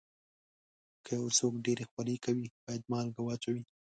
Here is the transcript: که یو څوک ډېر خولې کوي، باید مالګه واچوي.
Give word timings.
که 1.05 1.11
یو 1.19 1.25
څوک 1.37 1.53
ډېر 1.65 1.79
خولې 1.91 2.15
کوي، 2.25 2.47
باید 2.63 2.89
مالګه 2.91 3.21
واچوي. 3.23 3.63